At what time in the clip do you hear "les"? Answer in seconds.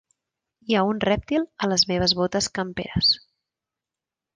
1.75-1.85